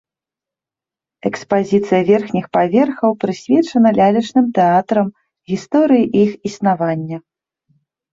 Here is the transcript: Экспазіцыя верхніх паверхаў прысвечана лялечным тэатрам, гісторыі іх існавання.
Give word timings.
Экспазіцыя 1.29 1.99
верхніх 2.07 2.45
паверхаў 2.57 3.11
прысвечана 3.23 3.89
лялечным 3.99 4.45
тэатрам, 4.55 5.07
гісторыі 5.53 6.05
іх 6.23 6.31
існавання. 6.51 7.17